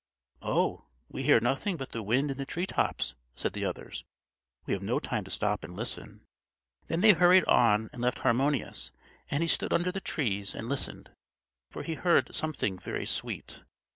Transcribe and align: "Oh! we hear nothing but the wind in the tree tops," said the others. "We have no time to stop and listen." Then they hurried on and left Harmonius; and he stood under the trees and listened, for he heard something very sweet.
"Oh! 0.41 0.85
we 1.11 1.21
hear 1.21 1.39
nothing 1.39 1.77
but 1.77 1.91
the 1.91 2.01
wind 2.01 2.31
in 2.31 2.37
the 2.39 2.43
tree 2.47 2.65
tops," 2.65 3.13
said 3.35 3.53
the 3.53 3.65
others. 3.65 4.03
"We 4.65 4.73
have 4.73 4.81
no 4.81 4.97
time 4.97 5.23
to 5.25 5.29
stop 5.29 5.63
and 5.63 5.75
listen." 5.75 6.21
Then 6.87 7.01
they 7.01 7.11
hurried 7.13 7.45
on 7.45 7.91
and 7.93 8.01
left 8.01 8.17
Harmonius; 8.21 8.91
and 9.29 9.43
he 9.43 9.47
stood 9.47 9.71
under 9.73 9.91
the 9.91 10.01
trees 10.01 10.55
and 10.55 10.67
listened, 10.67 11.11
for 11.69 11.83
he 11.83 11.93
heard 11.93 12.33
something 12.33 12.79
very 12.79 13.05
sweet. 13.05 13.61